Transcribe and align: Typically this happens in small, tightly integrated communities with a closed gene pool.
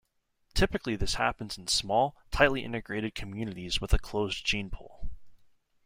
Typically 0.55 0.95
this 0.95 1.13
happens 1.13 1.59
in 1.59 1.67
small, 1.67 2.15
tightly 2.31 2.63
integrated 2.65 3.13
communities 3.13 3.79
with 3.79 3.93
a 3.93 3.99
closed 3.99 4.43
gene 4.43 4.71
pool. 4.71 5.11